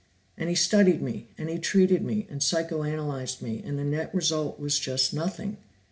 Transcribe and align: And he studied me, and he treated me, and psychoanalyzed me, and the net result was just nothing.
And 0.35 0.49
he 0.49 0.55
studied 0.55 0.99
me, 0.99 1.27
and 1.37 1.47
he 1.47 1.59
treated 1.59 2.03
me, 2.03 2.25
and 2.27 2.41
psychoanalyzed 2.41 3.39
me, 3.39 3.61
and 3.63 3.77
the 3.77 3.83
net 3.83 4.11
result 4.15 4.59
was 4.59 4.79
just 4.79 5.13
nothing. 5.13 5.57